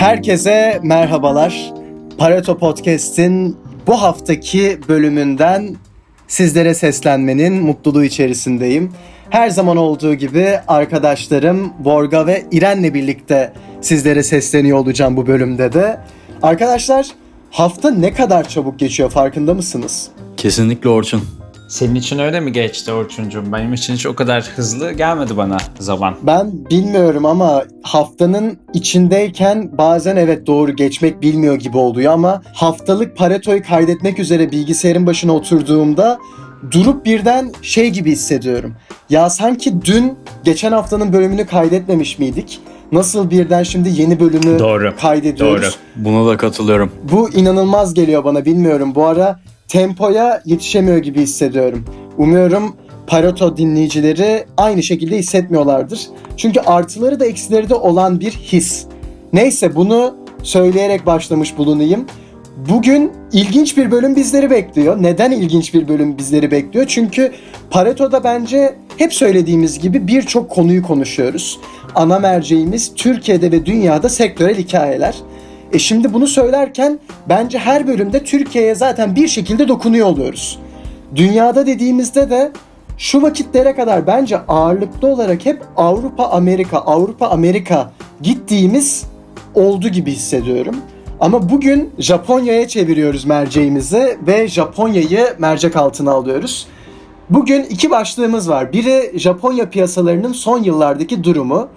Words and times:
Herkese 0.00 0.80
merhabalar. 0.82 1.72
Pareto 2.18 2.58
Podcast'in 2.58 3.56
bu 3.86 4.02
haftaki 4.02 4.78
bölümünden 4.88 5.76
sizlere 6.28 6.74
seslenmenin 6.74 7.62
mutluluğu 7.62 8.04
içerisindeyim. 8.04 8.92
Her 9.30 9.50
zaman 9.50 9.76
olduğu 9.76 10.14
gibi 10.14 10.58
arkadaşlarım 10.68 11.72
Borga 11.78 12.26
ve 12.26 12.44
İren'le 12.52 12.94
birlikte 12.94 13.52
sizlere 13.80 14.22
sesleniyor 14.22 14.78
olacağım 14.78 15.16
bu 15.16 15.26
bölümde 15.26 15.72
de. 15.72 16.00
Arkadaşlar 16.42 17.06
hafta 17.50 17.90
ne 17.90 18.12
kadar 18.12 18.48
çabuk 18.48 18.78
geçiyor 18.78 19.10
farkında 19.10 19.54
mısınız? 19.54 20.08
Kesinlikle 20.36 20.88
Orçun. 20.88 21.22
Senin 21.70 21.94
için 21.94 22.18
öyle 22.18 22.40
mi 22.40 22.52
geçti 22.52 22.92
Orçuncuğum? 22.92 23.52
Benim 23.52 23.72
için 23.74 23.94
hiç 23.94 24.06
o 24.06 24.14
kadar 24.14 24.44
hızlı 24.56 24.92
gelmedi 24.92 25.36
bana 25.36 25.56
zaman. 25.78 26.14
Ben 26.22 26.52
bilmiyorum 26.70 27.26
ama 27.26 27.64
haftanın 27.82 28.58
içindeyken 28.74 29.78
bazen 29.78 30.16
evet 30.16 30.46
doğru 30.46 30.76
geçmek 30.76 31.22
bilmiyor 31.22 31.54
gibi 31.54 31.76
oluyor 31.78 32.12
ama 32.12 32.42
haftalık 32.54 33.16
Pareto'yu 33.16 33.62
kaydetmek 33.62 34.18
üzere 34.18 34.52
bilgisayarın 34.52 35.06
başına 35.06 35.32
oturduğumda 35.32 36.18
durup 36.70 37.04
birden 37.06 37.52
şey 37.62 37.90
gibi 37.90 38.12
hissediyorum. 38.12 38.74
Ya 39.10 39.30
sanki 39.30 39.82
dün 39.84 40.18
geçen 40.44 40.72
haftanın 40.72 41.12
bölümünü 41.12 41.46
kaydetmemiş 41.46 42.18
miydik? 42.18 42.60
Nasıl 42.92 43.30
birden 43.30 43.62
şimdi 43.62 43.88
yeni 43.88 44.20
bölümü 44.20 44.58
Doğru, 44.58 44.92
kaydediyoruz? 45.00 45.62
doğru. 45.62 46.04
Buna 46.04 46.30
da 46.30 46.36
katılıyorum. 46.36 46.92
Bu 47.12 47.30
inanılmaz 47.30 47.94
geliyor 47.94 48.24
bana 48.24 48.44
bilmiyorum. 48.44 48.94
Bu 48.94 49.06
ara 49.06 49.40
tempoya 49.70 50.42
yetişemiyor 50.44 50.98
gibi 50.98 51.20
hissediyorum. 51.20 51.84
Umuyorum 52.18 52.76
Pareto 53.06 53.56
dinleyicileri 53.56 54.44
aynı 54.56 54.82
şekilde 54.82 55.18
hissetmiyorlardır. 55.18 56.00
Çünkü 56.36 56.60
artıları 56.60 57.20
da 57.20 57.26
eksileri 57.26 57.68
de 57.68 57.74
olan 57.74 58.20
bir 58.20 58.30
his. 58.30 58.86
Neyse 59.32 59.74
bunu 59.74 60.16
söyleyerek 60.42 61.06
başlamış 61.06 61.58
bulunayım. 61.58 62.06
Bugün 62.68 63.12
ilginç 63.32 63.76
bir 63.76 63.90
bölüm 63.90 64.16
bizleri 64.16 64.50
bekliyor. 64.50 65.02
Neden 65.02 65.30
ilginç 65.30 65.74
bir 65.74 65.88
bölüm 65.88 66.18
bizleri 66.18 66.50
bekliyor? 66.50 66.86
Çünkü 66.88 67.32
Pareto'da 67.70 68.24
bence 68.24 68.74
hep 68.96 69.14
söylediğimiz 69.14 69.78
gibi 69.78 70.06
birçok 70.06 70.50
konuyu 70.50 70.82
konuşuyoruz. 70.82 71.60
Ana 71.94 72.18
merceğimiz 72.18 72.94
Türkiye'de 72.94 73.52
ve 73.52 73.66
dünyada 73.66 74.08
sektörel 74.08 74.58
hikayeler. 74.58 75.14
E 75.72 75.78
şimdi 75.78 76.12
bunu 76.12 76.26
söylerken 76.26 76.98
bence 77.28 77.58
her 77.58 77.86
bölümde 77.86 78.24
Türkiye'ye 78.24 78.74
zaten 78.74 79.16
bir 79.16 79.28
şekilde 79.28 79.68
dokunuyor 79.68 80.06
oluyoruz. 80.06 80.58
Dünyada 81.14 81.66
dediğimizde 81.66 82.30
de 82.30 82.52
şu 82.98 83.22
vakitlere 83.22 83.74
kadar 83.74 84.06
bence 84.06 84.38
ağırlıklı 84.38 85.08
olarak 85.08 85.46
hep 85.46 85.62
Avrupa 85.76 86.24
Amerika 86.24 86.78
Avrupa 86.78 87.26
Amerika 87.26 87.92
gittiğimiz 88.22 89.06
oldu 89.54 89.88
gibi 89.88 90.12
hissediyorum. 90.12 90.76
Ama 91.20 91.50
bugün 91.50 91.90
Japonya'ya 91.98 92.68
çeviriyoruz 92.68 93.24
merceğimizi 93.24 94.18
ve 94.26 94.48
Japonya'yı 94.48 95.26
mercek 95.38 95.76
altına 95.76 96.10
alıyoruz. 96.10 96.66
Bugün 97.30 97.62
iki 97.64 97.90
başlığımız 97.90 98.48
var. 98.48 98.72
Biri 98.72 99.18
Japonya 99.18 99.70
piyasalarının 99.70 100.32
son 100.32 100.62
yıllardaki 100.62 101.24
durumu. 101.24 101.68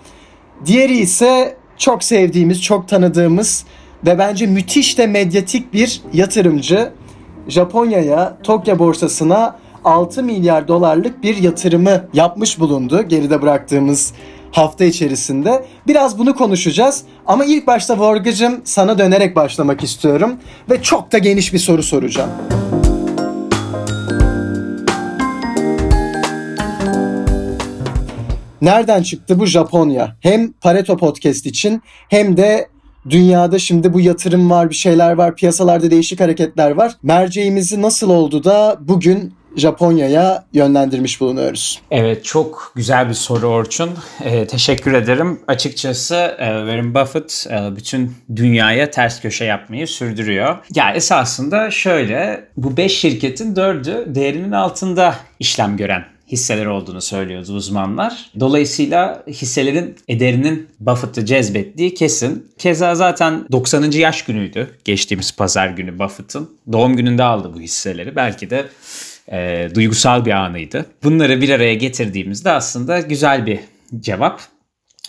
Diğeri 0.65 0.97
ise 0.97 1.57
çok 1.77 2.03
sevdiğimiz, 2.03 2.61
çok 2.61 2.87
tanıdığımız 2.87 3.65
ve 4.05 4.17
bence 4.17 4.45
müthiş 4.45 4.97
de 4.97 5.07
medyatik 5.07 5.73
bir 5.73 6.01
yatırımcı. 6.13 6.91
Japonya'ya, 7.47 8.37
Tokyo 8.43 8.79
borsasına 8.79 9.59
6 9.83 10.23
milyar 10.23 10.67
dolarlık 10.67 11.23
bir 11.23 11.37
yatırımı 11.37 12.05
yapmış 12.13 12.59
bulundu 12.59 13.01
geride 13.01 13.41
bıraktığımız 13.41 14.13
hafta 14.51 14.85
içerisinde. 14.85 15.65
Biraz 15.87 16.19
bunu 16.19 16.35
konuşacağız 16.35 17.03
ama 17.25 17.45
ilk 17.45 17.67
başta 17.67 17.99
Vorgacım 17.99 18.61
sana 18.63 18.97
dönerek 18.97 19.35
başlamak 19.35 19.83
istiyorum 19.83 20.35
ve 20.69 20.81
çok 20.81 21.11
da 21.11 21.17
geniş 21.17 21.53
bir 21.53 21.59
soru 21.59 21.83
soracağım. 21.83 22.29
Nereden 28.61 29.03
çıktı 29.03 29.39
bu 29.39 29.45
Japonya? 29.45 30.15
Hem 30.19 30.51
Pareto 30.51 30.97
Podcast 30.97 31.45
için 31.45 31.81
hem 32.09 32.37
de 32.37 32.72
dünyada 33.09 33.59
şimdi 33.59 33.93
bu 33.93 34.01
yatırım 34.01 34.49
var, 34.49 34.69
bir 34.69 34.75
şeyler 34.75 35.11
var, 35.11 35.35
piyasalarda 35.35 35.91
değişik 35.91 36.19
hareketler 36.19 36.71
var. 36.71 36.91
Merceğimizi 37.03 37.81
nasıl 37.81 38.09
oldu 38.09 38.43
da 38.43 38.77
bugün 38.79 39.33
Japonya'ya 39.55 40.45
yönlendirmiş 40.53 41.21
bulunuyoruz. 41.21 41.81
Evet 41.91 42.25
çok 42.25 42.71
güzel 42.75 43.09
bir 43.09 43.13
soru 43.13 43.47
Orçun. 43.47 43.91
Ee, 44.23 44.47
teşekkür 44.47 44.93
ederim. 44.93 45.39
Açıkçası 45.47 46.15
e, 46.15 46.45
Warren 46.45 46.95
Buffett 46.95 47.47
e, 47.49 47.75
bütün 47.75 48.11
dünyaya 48.35 48.91
ters 48.91 49.21
köşe 49.21 49.45
yapmayı 49.45 49.87
sürdürüyor. 49.87 50.57
Ya 50.75 50.91
esasında 50.93 51.71
şöyle 51.71 52.47
bu 52.57 52.77
5 52.77 52.99
şirketin 52.99 53.55
4'ü 53.55 54.15
değerinin 54.15 54.51
altında 54.51 55.15
işlem 55.39 55.77
gören 55.77 56.12
hisseler 56.33 56.65
olduğunu 56.65 57.01
söylüyordu 57.01 57.53
uzmanlar. 57.53 58.31
Dolayısıyla 58.39 59.23
hisselerin 59.27 59.95
ederinin 60.07 60.67
Buffett'ı 60.79 61.25
cezbettiği 61.25 61.93
kesin. 61.93 62.51
Keza 62.57 62.95
zaten 62.95 63.45
90. 63.51 63.91
yaş 63.91 64.25
günüydü 64.25 64.77
geçtiğimiz 64.85 65.35
pazar 65.35 65.67
günü 65.67 65.99
Buffett'ın. 65.99 66.49
Doğum 66.71 66.95
gününde 66.95 67.23
aldı 67.23 67.51
bu 67.55 67.59
hisseleri. 67.59 68.15
Belki 68.15 68.49
de 68.49 68.65
e, 69.31 69.69
duygusal 69.75 70.25
bir 70.25 70.31
anıydı. 70.31 70.85
Bunları 71.03 71.41
bir 71.41 71.49
araya 71.49 71.73
getirdiğimizde 71.73 72.51
aslında 72.51 72.99
güzel 72.99 73.45
bir 73.45 73.59
cevap 73.99 74.41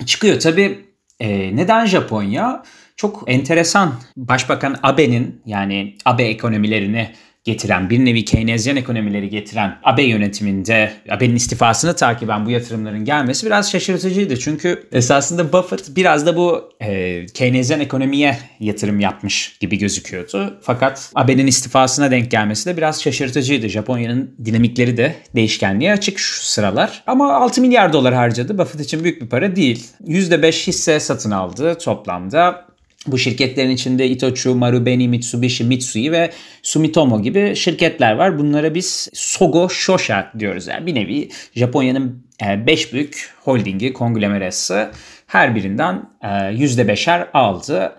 çıkıyor. 0.06 0.40
Tabii 0.40 0.78
e, 1.20 1.56
neden 1.56 1.86
Japonya? 1.86 2.62
Çok 2.96 3.24
enteresan. 3.26 3.94
Başbakan 4.16 4.76
Abe'nin 4.82 5.42
yani 5.46 5.96
Abe 6.04 6.24
ekonomilerini 6.24 7.10
getiren, 7.44 7.90
bir 7.90 8.04
nevi 8.04 8.24
Keynesyen 8.24 8.76
ekonomileri 8.76 9.30
getiren 9.30 9.78
Abe 9.82 10.02
yönetiminde 10.02 10.92
Abe'nin 11.10 11.36
istifasını 11.36 11.96
takiben 11.96 12.46
bu 12.46 12.50
yatırımların 12.50 13.04
gelmesi 13.04 13.46
biraz 13.46 13.70
şaşırtıcıydı. 13.70 14.38
Çünkü 14.38 14.88
esasında 14.92 15.52
Buffett 15.52 15.96
biraz 15.96 16.26
da 16.26 16.36
bu 16.36 16.72
e, 16.80 17.26
Keynesyen 17.26 17.80
ekonomiye 17.80 18.38
yatırım 18.60 19.00
yapmış 19.00 19.56
gibi 19.60 19.78
gözüküyordu. 19.78 20.58
Fakat 20.62 21.12
Abe'nin 21.14 21.46
istifasına 21.46 22.10
denk 22.10 22.30
gelmesi 22.30 22.66
de 22.66 22.76
biraz 22.76 23.02
şaşırtıcıydı. 23.02 23.68
Japonya'nın 23.68 24.34
dinamikleri 24.44 24.96
de 24.96 25.14
değişkenliğe 25.34 25.92
açık 25.92 26.18
şu 26.18 26.42
sıralar. 26.42 27.02
Ama 27.06 27.32
6 27.32 27.60
milyar 27.60 27.92
dolar 27.92 28.14
harcadı. 28.14 28.58
Buffett 28.58 28.80
için 28.80 29.04
büyük 29.04 29.22
bir 29.22 29.28
para 29.28 29.56
değil. 29.56 29.86
%5 30.06 30.66
hisse 30.66 31.00
satın 31.00 31.30
aldı 31.30 31.78
toplamda. 31.78 32.73
Bu 33.06 33.18
şirketlerin 33.18 33.70
içinde 33.70 34.08
Itochu, 34.08 34.54
Marubeni, 34.54 35.08
Mitsubishi, 35.08 35.64
Mitsui 35.64 36.12
ve 36.12 36.30
Sumitomo 36.62 37.22
gibi 37.22 37.56
şirketler 37.56 38.12
var. 38.12 38.38
Bunlara 38.38 38.74
biz 38.74 39.08
Sogo 39.14 39.68
Shosha 39.68 40.32
diyoruz. 40.38 40.66
Yani 40.66 40.86
bir 40.86 40.94
nevi 40.94 41.28
Japonya'nın 41.54 42.26
5 42.40 42.92
büyük 42.92 43.30
holdingi, 43.44 43.92
konglomerası 43.92 44.90
her 45.26 45.54
birinden 45.54 46.10
%5'er 46.22 47.32
aldı. 47.32 47.92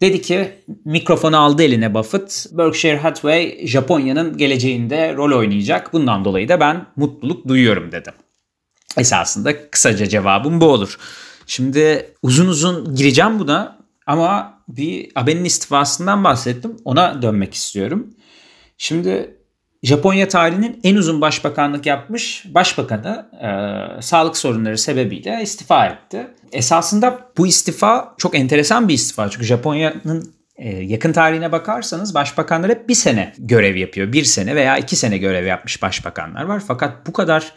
Dedi 0.00 0.22
ki 0.22 0.48
mikrofonu 0.84 1.38
aldı 1.38 1.62
eline 1.62 1.94
Buffett. 1.94 2.46
Berkshire 2.52 2.96
Hathaway 2.96 3.66
Japonya'nın 3.66 4.36
geleceğinde 4.36 5.14
rol 5.14 5.38
oynayacak. 5.38 5.92
Bundan 5.92 6.24
dolayı 6.24 6.48
da 6.48 6.60
ben 6.60 6.86
mutluluk 6.96 7.48
duyuyorum 7.48 7.92
dedim. 7.92 8.12
Esasında 8.98 9.70
kısaca 9.70 10.08
cevabım 10.08 10.60
bu 10.60 10.64
olur. 10.66 10.98
Şimdi 11.46 12.06
uzun 12.22 12.46
uzun 12.46 12.94
gireceğim 12.94 13.38
buna 13.38 13.77
ama 14.08 14.62
bir 14.68 15.10
Abe'nin 15.14 15.44
istifasından 15.44 16.24
bahsettim. 16.24 16.76
Ona 16.84 17.22
dönmek 17.22 17.54
istiyorum. 17.54 18.14
Şimdi 18.78 19.38
Japonya 19.82 20.28
tarihinin 20.28 20.80
en 20.84 20.96
uzun 20.96 21.20
başbakanlık 21.20 21.86
yapmış 21.86 22.44
başbakanı 22.54 23.30
e, 23.42 24.02
sağlık 24.02 24.36
sorunları 24.36 24.78
sebebiyle 24.78 25.40
istifa 25.42 25.86
etti. 25.86 26.26
Esasında 26.52 27.30
bu 27.38 27.46
istifa 27.46 28.14
çok 28.18 28.34
enteresan 28.34 28.88
bir 28.88 28.94
istifa. 28.94 29.30
Çünkü 29.30 29.46
Japonya'nın 29.46 30.34
e, 30.56 30.68
yakın 30.68 31.12
tarihine 31.12 31.52
bakarsanız 31.52 32.14
başbakanlar 32.14 32.70
hep 32.70 32.88
bir 32.88 32.94
sene 32.94 33.34
görev 33.38 33.76
yapıyor. 33.76 34.12
Bir 34.12 34.24
sene 34.24 34.56
veya 34.56 34.78
iki 34.78 34.96
sene 34.96 35.18
görev 35.18 35.46
yapmış 35.46 35.82
başbakanlar 35.82 36.44
var. 36.44 36.62
Fakat 36.66 37.06
bu 37.06 37.12
kadar 37.12 37.52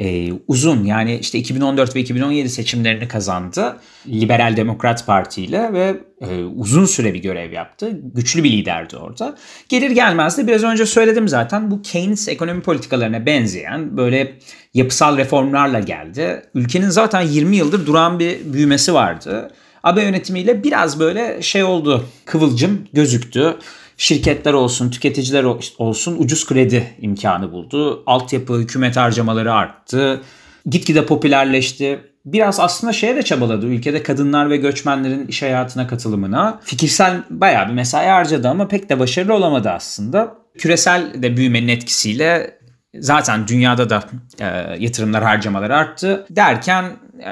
e, 0.00 0.32
uzun 0.48 0.84
yani 0.84 1.18
işte 1.18 1.38
2014 1.38 1.96
ve 1.96 2.00
2017 2.00 2.48
seçimlerini 2.48 3.08
kazandı 3.08 3.76
Liberal 4.06 4.56
Demokrat 4.56 5.06
Parti 5.06 5.42
ile 5.42 5.72
ve 5.72 5.96
e, 6.20 6.44
uzun 6.44 6.86
süre 6.86 7.14
bir 7.14 7.22
görev 7.22 7.52
yaptı. 7.52 8.00
Güçlü 8.14 8.44
bir 8.44 8.52
liderdi 8.52 8.96
orada. 8.96 9.34
Gelir 9.68 9.90
gelmez 9.90 10.38
de 10.38 10.46
biraz 10.46 10.62
önce 10.62 10.86
söyledim 10.86 11.28
zaten 11.28 11.70
bu 11.70 11.82
Keynes 11.82 12.28
ekonomi 12.28 12.62
politikalarına 12.62 13.26
benzeyen 13.26 13.96
böyle 13.96 14.32
yapısal 14.74 15.16
reformlarla 15.16 15.80
geldi. 15.80 16.42
Ülkenin 16.54 16.88
zaten 16.88 17.20
20 17.20 17.56
yıldır 17.56 17.86
duran 17.86 18.18
bir 18.18 18.52
büyümesi 18.52 18.94
vardı. 18.94 19.50
AB 19.82 20.02
yönetimiyle 20.02 20.64
biraz 20.64 21.00
böyle 21.00 21.42
şey 21.42 21.64
oldu 21.64 22.04
kıvılcım 22.24 22.86
gözüktü 22.92 23.56
şirketler 24.00 24.52
olsun, 24.52 24.90
tüketiciler 24.90 25.44
olsun 25.78 26.16
ucuz 26.18 26.46
kredi 26.46 26.94
imkanı 27.00 27.52
buldu. 27.52 28.02
Altyapı, 28.06 28.54
hükümet 28.54 28.96
harcamaları 28.96 29.54
arttı. 29.54 30.20
gitgide 30.66 31.06
popülerleşti. 31.06 32.00
Biraz 32.24 32.60
aslında 32.60 32.92
şeye 32.92 33.16
de 33.16 33.22
çabaladı. 33.22 33.66
Ülkede 33.66 34.02
kadınlar 34.02 34.50
ve 34.50 34.56
göçmenlerin 34.56 35.26
iş 35.26 35.42
hayatına 35.42 35.86
katılımına. 35.86 36.60
Fikirsel 36.64 37.22
bayağı 37.30 37.68
bir 37.68 37.72
mesai 37.72 38.06
harcadı 38.06 38.48
ama 38.48 38.68
pek 38.68 38.88
de 38.88 38.98
başarılı 38.98 39.34
olamadı 39.34 39.70
aslında. 39.70 40.34
Küresel 40.58 41.22
de 41.22 41.36
büyümenin 41.36 41.68
etkisiyle 41.68 42.58
zaten 42.98 43.48
dünyada 43.48 43.90
da 43.90 44.04
e, 44.38 44.46
yatırımlar 44.78 45.22
harcamalar 45.22 45.70
arttı. 45.70 46.26
Derken 46.30 46.84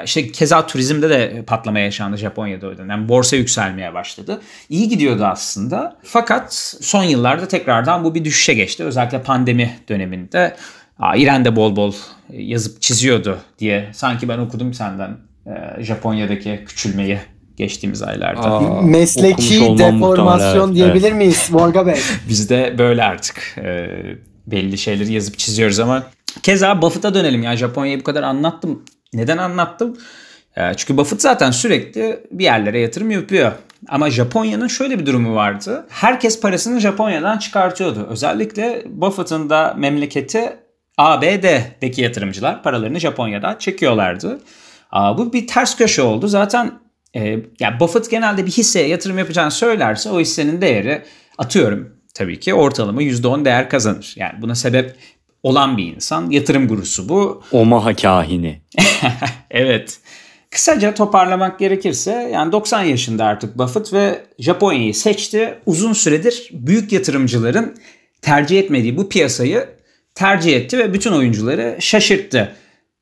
işte 0.05 0.31
keza 0.31 0.67
turizmde 0.67 1.09
de 1.09 1.43
patlama 1.47 1.79
yaşandı 1.79 2.17
Japonya'da 2.17 2.67
o 2.67 2.77
dönem. 2.77 2.89
Yani 2.89 3.09
borsa 3.09 3.35
yükselmeye 3.35 3.93
başladı. 3.93 4.41
İyi 4.69 4.89
gidiyordu 4.89 5.25
aslında. 5.25 5.97
Fakat 6.03 6.53
son 6.81 7.03
yıllarda 7.03 7.47
tekrardan 7.47 8.03
bu 8.03 8.15
bir 8.15 8.25
düşüşe 8.25 8.53
geçti. 8.53 8.83
Özellikle 8.83 9.21
pandemi 9.21 9.71
döneminde. 9.89 10.55
Aa, 10.99 11.15
İren 11.15 11.45
de 11.45 11.55
bol 11.55 11.75
bol 11.75 11.93
yazıp 12.29 12.81
çiziyordu 12.81 13.37
diye. 13.59 13.89
Sanki 13.93 14.29
ben 14.29 14.37
okudum 14.37 14.73
senden 14.73 15.17
e, 15.45 15.83
Japonya'daki 15.83 16.63
küçülmeyi 16.67 17.19
geçtiğimiz 17.57 18.01
aylarda. 18.01 18.41
Aa, 18.41 18.81
Mesleki 18.81 19.77
deformasyon 19.77 20.75
diyebilir 20.75 21.07
evet. 21.07 21.17
miyiz 21.17 21.49
Borga 21.53 21.87
Bey? 21.87 21.99
Biz 22.29 22.49
de 22.49 22.75
böyle 22.77 23.03
artık 23.03 23.55
e, 23.57 23.89
belli 24.47 24.77
şeyleri 24.77 25.13
yazıp 25.13 25.37
çiziyoruz 25.37 25.79
ama 25.79 26.03
keza 26.43 26.81
Buffett'a 26.81 27.13
dönelim 27.13 27.43
ya 27.43 27.55
Japonya'yı 27.55 27.99
bu 27.99 28.03
kadar 28.03 28.23
anlattım. 28.23 28.83
Neden 29.13 29.37
anlattım? 29.37 29.97
E, 30.57 30.73
çünkü 30.73 30.97
Buffett 30.97 31.21
zaten 31.21 31.51
sürekli 31.51 32.23
bir 32.31 32.43
yerlere 32.43 32.79
yatırım 32.79 33.11
yapıyor. 33.11 33.51
Ama 33.87 34.09
Japonya'nın 34.09 34.67
şöyle 34.67 34.99
bir 34.99 35.05
durumu 35.05 35.35
vardı. 35.35 35.85
Herkes 35.89 36.39
parasını 36.39 36.79
Japonya'dan 36.79 37.37
çıkartıyordu. 37.37 38.07
Özellikle 38.09 38.83
Buffett'ın 38.85 39.49
da 39.49 39.73
memleketi 39.77 40.55
ABD'deki 40.97 42.01
yatırımcılar 42.01 42.63
paralarını 42.63 42.99
Japonya'dan 42.99 43.57
çekiyorlardı. 43.57 44.39
Bu 44.93 45.33
bir 45.33 45.47
ters 45.47 45.77
köşe 45.77 46.01
oldu. 46.01 46.27
Zaten 46.27 46.71
e, 47.15 47.21
yani 47.59 47.79
Buffett 47.79 48.11
genelde 48.11 48.45
bir 48.45 48.51
hisseye 48.51 48.87
yatırım 48.87 49.17
yapacağını 49.17 49.51
söylerse 49.51 50.09
o 50.09 50.19
hissenin 50.19 50.61
değeri 50.61 51.03
atıyorum 51.37 51.95
tabii 52.13 52.39
ki 52.39 52.53
ortalama 52.53 53.03
%10 53.03 53.45
değer 53.45 53.69
kazanır. 53.69 54.13
Yani 54.15 54.41
buna 54.41 54.55
sebep 54.55 54.95
olan 55.43 55.77
bir 55.77 55.95
insan. 55.95 56.29
Yatırım 56.29 56.67
gurusu 56.67 57.09
bu. 57.09 57.43
Omaha 57.51 57.95
kahini. 57.95 58.61
evet. 59.51 59.99
Kısaca 60.51 60.93
toparlamak 60.93 61.59
gerekirse 61.59 62.29
yani 62.33 62.51
90 62.51 62.83
yaşında 62.83 63.25
artık 63.25 63.57
Buffett 63.57 63.93
ve 63.93 64.21
Japonya'yı 64.39 64.93
seçti. 64.93 65.59
Uzun 65.65 65.93
süredir 65.93 66.49
büyük 66.53 66.91
yatırımcıların 66.91 67.75
tercih 68.21 68.59
etmediği 68.59 68.97
bu 68.97 69.09
piyasayı 69.09 69.69
tercih 70.15 70.55
etti 70.55 70.77
ve 70.77 70.93
bütün 70.93 71.11
oyuncuları 71.11 71.77
şaşırttı. 71.79 72.55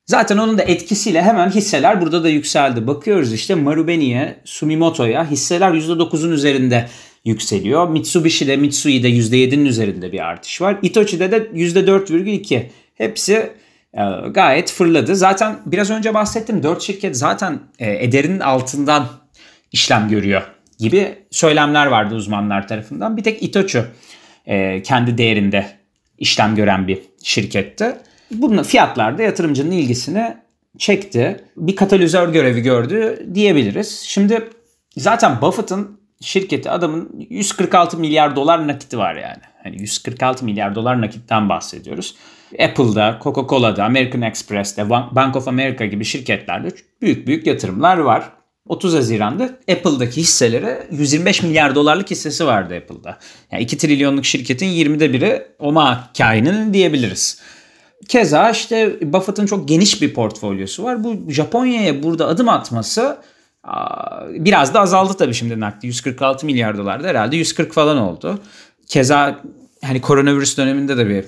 Zaten 0.06 0.38
onun 0.38 0.58
da 0.58 0.62
etkisiyle 0.62 1.22
hemen 1.22 1.50
hisseler 1.50 2.00
burada 2.00 2.24
da 2.24 2.28
yükseldi. 2.28 2.86
Bakıyoruz 2.86 3.32
işte 3.32 3.54
Marubeni'ye, 3.54 4.36
Sumimoto'ya 4.44 5.30
hisseler 5.30 5.70
%9'un 5.70 6.30
üzerinde 6.30 6.88
yükseliyor. 7.24 7.88
Mitsubishi'de, 7.88 8.56
Mitsui'de 8.56 9.10
%7'nin 9.10 9.64
üzerinde 9.66 10.12
bir 10.12 10.20
artış 10.20 10.60
var. 10.60 10.78
Itochi'de 10.82 11.30
de 11.30 11.36
%4,2. 11.36 12.62
Hepsi 12.94 13.52
e, 13.94 14.02
gayet 14.30 14.72
fırladı. 14.72 15.16
Zaten 15.16 15.58
biraz 15.66 15.90
önce 15.90 16.14
bahsettim 16.14 16.62
4 16.62 16.82
şirket 16.82 17.16
zaten 17.16 17.60
e, 17.78 18.04
ederinin 18.04 18.40
altından 18.40 19.08
işlem 19.72 20.08
görüyor 20.08 20.42
gibi 20.78 21.14
söylemler 21.30 21.86
vardı 21.86 22.14
uzmanlar 22.14 22.68
tarafından. 22.68 23.16
Bir 23.16 23.22
tek 23.22 23.42
Itochu 23.42 23.84
e, 24.46 24.82
kendi 24.82 25.18
değerinde 25.18 25.66
işlem 26.18 26.56
gören 26.56 26.88
bir 26.88 26.98
şirketti. 27.22 27.96
Bunun 28.30 28.62
fiyatlarda 28.62 29.22
yatırımcının 29.22 29.70
ilgisini 29.70 30.36
çekti. 30.78 31.44
Bir 31.56 31.76
katalizör 31.76 32.28
görevi 32.28 32.60
gördü 32.60 33.26
diyebiliriz. 33.34 34.00
Şimdi 34.00 34.48
zaten 34.96 35.40
Buffett'ın 35.40 35.97
şirketi 36.20 36.70
adamın 36.70 37.26
146 37.30 37.98
milyar 37.98 38.36
dolar 38.36 38.68
nakiti 38.68 38.98
var 38.98 39.14
yani. 39.14 39.42
Hani 39.62 39.80
146 39.80 40.44
milyar 40.44 40.74
dolar 40.74 41.00
nakitten 41.00 41.48
bahsediyoruz. 41.48 42.14
Apple'da, 42.52 43.18
Coca-Cola'da, 43.22 43.84
American 43.84 44.22
Express'te, 44.22 44.90
Bank 44.90 45.36
of 45.36 45.48
America 45.48 45.86
gibi 45.86 46.04
şirketlerde 46.04 46.68
büyük 47.02 47.26
büyük 47.26 47.46
yatırımlar 47.46 47.98
var. 47.98 48.32
30 48.68 48.94
Haziran'da 48.94 49.44
Apple'daki 49.44 50.20
hisselere 50.20 50.86
125 50.90 51.42
milyar 51.42 51.74
dolarlık 51.74 52.10
hissesi 52.10 52.46
vardı 52.46 52.76
Apple'da. 52.76 53.18
Yani 53.52 53.62
2 53.62 53.78
trilyonluk 53.78 54.24
şirketin 54.24 54.66
20'de 54.66 55.12
biri 55.12 55.46
Omaha 55.58 56.10
kaininin 56.18 56.74
diyebiliriz. 56.74 57.40
Keza 58.08 58.50
işte 58.50 58.96
Buffett'ın 59.12 59.46
çok 59.46 59.68
geniş 59.68 60.02
bir 60.02 60.14
portfolyosu 60.14 60.84
var. 60.84 61.04
Bu 61.04 61.30
Japonya'ya 61.30 62.02
burada 62.02 62.26
adım 62.26 62.48
atması 62.48 63.18
biraz 64.28 64.74
da 64.74 64.80
azaldı 64.80 65.14
tabii 65.18 65.34
şimdi 65.34 65.60
nakdi. 65.60 65.86
146 65.86 66.46
milyar 66.46 66.78
dolarda 66.78 67.08
herhalde 67.08 67.36
140 67.36 67.72
falan 67.72 67.98
oldu. 67.98 68.38
Keza 68.86 69.40
hani 69.84 70.00
koronavirüs 70.00 70.58
döneminde 70.58 70.96
de 70.96 71.08
bir 71.08 71.24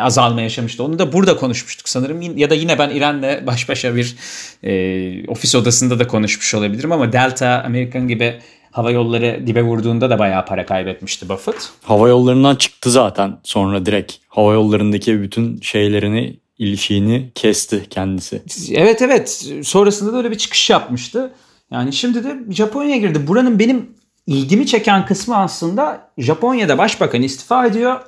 azalma 0.00 0.40
yaşamıştı. 0.40 0.84
Onu 0.84 0.98
da 0.98 1.12
burada 1.12 1.36
konuşmuştuk 1.36 1.88
sanırım. 1.88 2.38
Ya 2.38 2.50
da 2.50 2.54
yine 2.54 2.78
ben 2.78 2.90
İren'le 2.90 3.46
baş 3.46 3.68
başa 3.68 3.96
bir 3.96 4.16
e, 4.62 5.26
ofis 5.28 5.54
odasında 5.54 5.98
da 5.98 6.06
konuşmuş 6.06 6.54
olabilirim 6.54 6.92
ama 6.92 7.12
Delta, 7.12 7.62
Amerikan 7.66 8.08
gibi 8.08 8.40
hava 8.70 8.90
yolları 8.90 9.46
dibe 9.46 9.62
vurduğunda 9.62 10.10
da 10.10 10.18
bayağı 10.18 10.46
para 10.46 10.66
kaybetmişti 10.66 11.28
Buffett. 11.28 11.70
Hava 11.82 12.08
yollarından 12.08 12.56
çıktı 12.56 12.90
zaten 12.90 13.38
sonra 13.42 13.86
direkt. 13.86 14.12
Hava 14.28 14.52
yollarındaki 14.52 15.22
bütün 15.22 15.60
şeylerini, 15.60 16.36
ilişiğini 16.58 17.30
kesti 17.34 17.86
kendisi. 17.90 18.42
Evet 18.72 19.02
evet. 19.02 19.46
Sonrasında 19.62 20.12
da 20.12 20.16
öyle 20.16 20.30
bir 20.30 20.38
çıkış 20.38 20.70
yapmıştı. 20.70 21.32
Yani 21.70 21.92
şimdi 21.92 22.24
de 22.24 22.38
Japonya'ya 22.50 22.96
girdi. 22.96 23.26
Buranın 23.26 23.58
benim 23.58 23.90
ilgimi 24.26 24.66
çeken 24.66 25.06
kısmı 25.06 25.36
aslında 25.36 26.10
Japonya'da 26.18 26.78
başbakan 26.78 27.22
istifa 27.22 27.66
ediyor. 27.66 28.00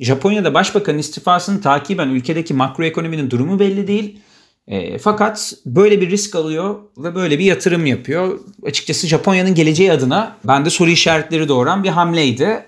Japonya'da 0.00 0.54
başbakan 0.54 0.98
istifasını 0.98 1.60
takiben 1.60 2.08
ülkedeki 2.08 2.54
makroekonominin 2.54 3.30
durumu 3.30 3.58
belli 3.58 3.86
değil. 3.86 4.18
E, 4.66 4.98
fakat 4.98 5.54
böyle 5.66 6.00
bir 6.00 6.10
risk 6.10 6.34
alıyor 6.34 6.78
ve 6.98 7.14
böyle 7.14 7.38
bir 7.38 7.44
yatırım 7.44 7.86
yapıyor. 7.86 8.40
Açıkçası 8.66 9.06
Japonya'nın 9.06 9.54
geleceği 9.54 9.92
adına 9.92 10.36
bende 10.44 10.70
soru 10.70 10.90
işaretleri 10.90 11.48
doğuran 11.48 11.84
bir 11.84 11.88
hamleydi. 11.88 12.64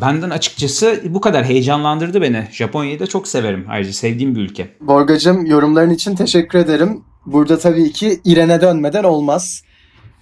Benden 0.00 0.30
açıkçası 0.30 1.00
bu 1.04 1.20
kadar 1.20 1.44
heyecanlandırdı 1.44 2.22
beni. 2.22 2.48
Japonya'yı 2.52 3.00
da 3.00 3.06
çok 3.06 3.28
severim. 3.28 3.66
Ayrıca 3.68 3.92
sevdiğim 3.92 4.34
bir 4.34 4.40
ülke. 4.40 4.68
Borgacığım 4.80 5.46
yorumların 5.46 5.90
için 5.90 6.16
teşekkür 6.16 6.58
ederim. 6.58 7.04
Burada 7.26 7.58
tabii 7.58 7.92
ki 7.92 8.20
İren'e 8.24 8.60
dönmeden 8.60 9.04
olmaz. 9.04 9.62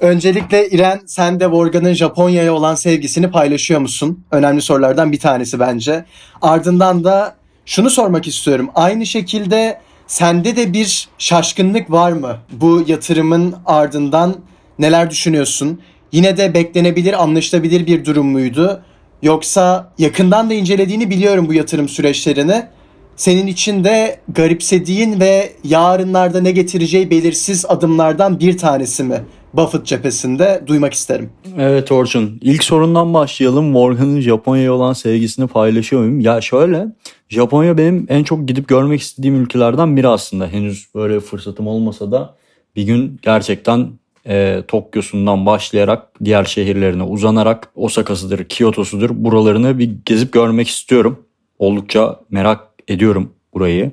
Öncelikle 0.00 0.68
İren 0.68 1.00
sen 1.06 1.40
de 1.40 1.52
Borga'nın 1.52 1.92
Japonya'ya 1.92 2.54
olan 2.54 2.74
sevgisini 2.74 3.30
paylaşıyor 3.30 3.80
musun? 3.80 4.24
Önemli 4.30 4.62
sorulardan 4.62 5.12
bir 5.12 5.18
tanesi 5.18 5.60
bence. 5.60 6.04
Ardından 6.42 7.04
da 7.04 7.36
şunu 7.66 7.90
sormak 7.90 8.26
istiyorum. 8.26 8.70
Aynı 8.74 9.06
şekilde 9.06 9.80
sende 10.06 10.56
de 10.56 10.72
bir 10.72 11.08
şaşkınlık 11.18 11.90
var 11.90 12.12
mı? 12.12 12.36
Bu 12.52 12.84
yatırımın 12.86 13.54
ardından 13.66 14.36
neler 14.78 15.10
düşünüyorsun? 15.10 15.80
Yine 16.12 16.36
de 16.36 16.54
beklenebilir, 16.54 17.22
anlaşılabilir 17.22 17.86
bir 17.86 18.04
durum 18.04 18.26
muydu? 18.26 18.82
Yoksa 19.22 19.92
yakından 19.98 20.50
da 20.50 20.54
incelediğini 20.54 21.10
biliyorum 21.10 21.48
bu 21.48 21.54
yatırım 21.54 21.88
süreçlerini. 21.88 22.62
Senin 23.16 23.46
için 23.46 23.84
de 23.84 24.20
garipsediğin 24.28 25.20
ve 25.20 25.52
yarınlarda 25.64 26.40
ne 26.40 26.50
getireceği 26.50 27.10
belirsiz 27.10 27.64
adımlardan 27.68 28.40
bir 28.40 28.58
tanesi 28.58 29.04
mi? 29.04 29.20
Buffett 29.56 29.86
cephesinde 29.86 30.62
duymak 30.66 30.94
isterim. 30.94 31.30
Evet 31.58 31.92
Orçun. 31.92 32.38
İlk 32.42 32.64
sorundan 32.64 33.14
başlayalım. 33.14 33.64
Morgan'ın 33.64 34.20
Japonya'ya 34.20 34.72
olan 34.72 34.92
sevgisini 34.92 35.46
paylaşıyor 35.46 36.02
muyum? 36.02 36.20
Ya 36.20 36.40
şöyle. 36.40 36.86
Japonya 37.28 37.78
benim 37.78 38.06
en 38.08 38.24
çok 38.24 38.48
gidip 38.48 38.68
görmek 38.68 39.00
istediğim 39.00 39.42
ülkelerden 39.42 39.96
biri 39.96 40.08
aslında. 40.08 40.46
Henüz 40.46 40.86
böyle 40.94 41.20
fırsatım 41.20 41.66
olmasa 41.66 42.12
da 42.12 42.34
bir 42.76 42.82
gün 42.82 43.18
gerçekten 43.22 43.88
e, 44.26 44.62
Tokyo'sundan 44.68 45.46
başlayarak 45.46 46.08
diğer 46.24 46.44
şehirlerine 46.44 47.02
uzanarak 47.02 47.68
Osaka'sıdır, 47.74 48.44
Kyoto'sudur 48.44 49.10
buralarını 49.12 49.78
bir 49.78 49.90
gezip 50.04 50.32
görmek 50.32 50.68
istiyorum. 50.68 51.18
Oldukça 51.58 52.20
merak 52.30 52.60
ediyorum 52.88 53.32
burayı. 53.54 53.92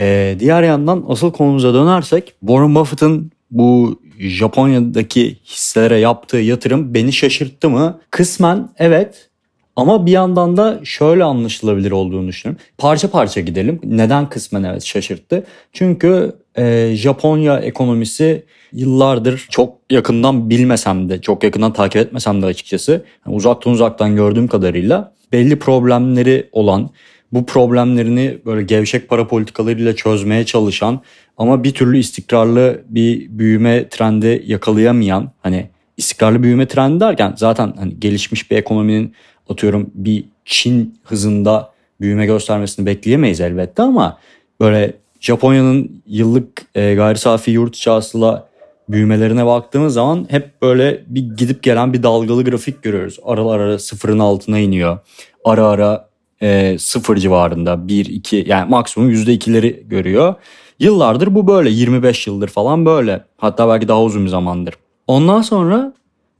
E, 0.00 0.36
diğer 0.38 0.62
yandan 0.62 1.04
asıl 1.08 1.32
konumuza 1.32 1.74
dönersek 1.74 2.34
Warren 2.40 2.74
Buffett'ın 2.74 3.32
bu 3.50 4.00
Japonya'daki 4.28 5.36
hisselere 5.44 5.98
yaptığı 5.98 6.36
yatırım 6.36 6.94
beni 6.94 7.12
şaşırttı 7.12 7.70
mı? 7.70 8.00
Kısmen 8.10 8.68
evet 8.78 9.28
ama 9.76 10.06
bir 10.06 10.10
yandan 10.10 10.56
da 10.56 10.80
şöyle 10.84 11.24
anlaşılabilir 11.24 11.90
olduğunu 11.90 12.28
düşünüyorum. 12.28 12.64
Parça 12.78 13.10
parça 13.10 13.40
gidelim. 13.40 13.80
Neden 13.84 14.28
kısmen 14.28 14.62
evet 14.62 14.84
şaşırttı? 14.84 15.44
Çünkü 15.72 16.32
e, 16.58 16.92
Japonya 16.96 17.58
ekonomisi 17.58 18.44
yıllardır 18.72 19.46
çok 19.50 19.78
yakından 19.90 20.50
bilmesem 20.50 21.08
de, 21.08 21.20
çok 21.20 21.44
yakından 21.44 21.72
takip 21.72 21.96
etmesem 21.96 22.42
de 22.42 22.46
açıkçası 22.46 23.04
yani 23.26 23.36
uzaktan 23.36 23.72
uzaktan 23.72 24.16
gördüğüm 24.16 24.48
kadarıyla 24.48 25.12
belli 25.32 25.58
problemleri 25.58 26.48
olan, 26.52 26.90
bu 27.32 27.46
problemlerini 27.46 28.38
böyle 28.46 28.62
gevşek 28.62 29.08
para 29.08 29.28
politikalarıyla 29.28 29.96
çözmeye 29.96 30.46
çalışan 30.46 31.00
ama 31.36 31.64
bir 31.64 31.74
türlü 31.74 31.98
istikrarlı 31.98 32.82
bir 32.88 33.28
büyüme 33.28 33.88
trendi 33.88 34.42
yakalayamayan 34.46 35.30
hani 35.42 35.68
istikrarlı 35.96 36.42
büyüme 36.42 36.68
trendi 36.68 37.00
derken 37.00 37.34
zaten 37.36 37.74
hani 37.78 38.00
gelişmiş 38.00 38.50
bir 38.50 38.56
ekonominin 38.56 39.14
atıyorum 39.48 39.90
bir 39.94 40.24
Çin 40.44 40.98
hızında 41.04 41.72
büyüme 42.00 42.26
göstermesini 42.26 42.86
bekleyemeyiz 42.86 43.40
elbette 43.40 43.82
ama 43.82 44.18
böyle 44.60 44.94
Japonya'nın 45.20 46.02
yıllık 46.06 46.62
e, 46.74 46.94
gayri 46.94 47.18
safi 47.18 47.50
yurt 47.50 47.76
içi 47.76 47.90
hasıla 47.90 48.48
büyümelerine 48.88 49.46
baktığımız 49.46 49.94
zaman 49.94 50.26
hep 50.30 50.62
böyle 50.62 51.02
bir 51.06 51.20
gidip 51.36 51.62
gelen 51.62 51.92
bir 51.92 52.02
dalgalı 52.02 52.44
grafik 52.44 52.82
görüyoruz. 52.82 53.18
Aralar 53.24 53.60
ara 53.60 53.78
sıfırın 53.78 54.18
altına 54.18 54.58
iniyor. 54.58 54.98
Ara 55.44 55.66
ara 55.66 56.08
e, 56.42 56.76
sıfır 56.78 57.16
civarında 57.16 57.88
1 57.88 58.06
2 58.06 58.44
yani 58.46 58.70
maksimum 58.70 59.10
%2'leri 59.10 59.88
görüyor. 59.88 60.34
Yıllardır 60.78 61.34
bu 61.34 61.48
böyle 61.48 61.70
25 61.70 62.26
yıldır 62.26 62.48
falan 62.48 62.86
böyle. 62.86 63.24
Hatta 63.38 63.68
belki 63.68 63.88
daha 63.88 64.02
uzun 64.02 64.24
bir 64.24 64.30
zamandır. 64.30 64.74
Ondan 65.06 65.42
sonra 65.42 65.92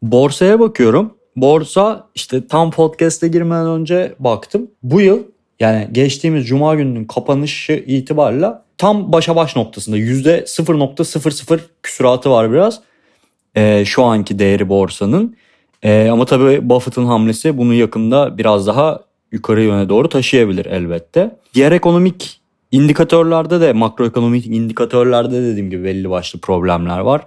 borsaya 0.03 0.61
bakıyorum. 0.61 1.15
Borsa 1.37 2.09
işte 2.15 2.47
tam 2.47 2.71
podcast'e 2.71 3.29
girmeden 3.29 3.67
önce 3.67 4.15
baktım. 4.19 4.71
Bu 4.83 5.01
yıl 5.01 5.19
yani 5.61 5.89
geçtiğimiz 5.93 6.47
cuma 6.47 6.75
gününün 6.75 7.05
kapanışı 7.05 7.73
itibariyle 7.73 8.49
tam 8.79 9.12
başa 9.12 9.37
baş 9.37 9.57
noktasında 9.57 9.99
%0.00 9.99 11.61
küsuratı 11.83 12.31
var 12.31 12.53
biraz. 12.53 12.81
Ee, 13.57 13.85
şu 13.87 14.03
anki 14.03 14.39
değeri 14.39 14.69
borsanın. 14.69 15.37
Ee, 15.83 16.09
ama 16.12 16.25
tabii 16.25 16.69
Buffett'ın 16.69 17.07
hamlesi 17.07 17.59
bunu 17.59 17.75
yakında 17.75 18.39
biraz 18.39 18.67
daha 18.67 19.01
yukarı 19.33 19.62
yöne 19.62 19.89
doğru 19.89 20.09
taşıyabilir 20.09 20.67
elbette. 20.67 21.37
Diğer 21.55 21.73
ekonomik 21.73 22.42
indikatörlerde 22.73 23.61
de 23.61 23.73
makroekonomik 23.73 24.47
indikatörlerde 24.47 25.43
de 25.43 25.43
dediğim 25.43 25.71
gibi 25.71 25.85
belli 25.85 26.11
başlı 26.11 26.41
problemler 26.41 26.99
var. 26.99 27.26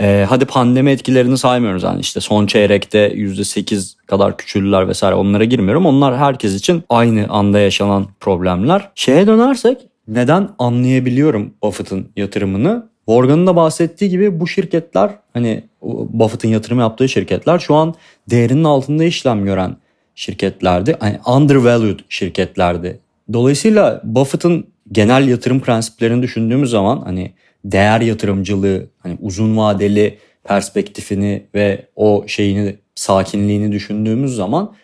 Ee, 0.00 0.26
hadi 0.28 0.44
pandemi 0.44 0.90
etkilerini 0.90 1.38
saymıyoruz 1.38 1.82
yani 1.82 2.00
işte 2.00 2.20
son 2.20 2.46
çeyrekte 2.46 3.12
%8 3.14 4.06
kadar 4.06 4.36
küçüldüler 4.36 4.88
vesaire 4.88 5.14
onlara 5.14 5.44
girmiyorum. 5.44 5.86
Onlar 5.86 6.16
herkes 6.16 6.54
için 6.54 6.82
aynı 6.88 7.26
anda 7.28 7.58
yaşanan 7.58 8.06
problemler. 8.20 8.90
Şeye 8.94 9.26
dönersek 9.26 9.78
neden 10.08 10.48
anlayabiliyorum 10.58 11.54
Buffett'ın 11.62 12.08
yatırımını? 12.16 12.88
Morgan'ın 13.06 13.46
da 13.46 13.56
bahsettiği 13.56 14.10
gibi 14.10 14.40
bu 14.40 14.48
şirketler 14.48 15.10
hani 15.32 15.64
Buffett'ın 15.82 16.48
yatırım 16.48 16.78
yaptığı 16.78 17.08
şirketler 17.08 17.58
şu 17.58 17.74
an 17.74 17.94
değerinin 18.30 18.64
altında 18.64 19.04
işlem 19.04 19.44
gören 19.44 19.76
şirketlerdi. 20.14 20.96
Yani 21.02 21.18
undervalued 21.26 21.98
şirketlerdi. 22.08 23.00
Dolayısıyla 23.32 24.00
Buffett'ın 24.04 24.66
genel 24.92 25.28
yatırım 25.28 25.60
prensiplerini 25.60 26.22
düşündüğümüz 26.22 26.70
zaman 26.70 27.00
hani 27.00 27.32
değer 27.64 28.00
yatırımcılığı, 28.00 28.86
hani 28.98 29.18
uzun 29.20 29.56
vadeli 29.56 30.18
perspektifini 30.44 31.42
ve 31.54 31.86
o 31.96 32.24
şeyini 32.26 32.76
sakinliğini 32.94 33.72
düşündüğümüz 33.72 34.34
zaman 34.34 34.74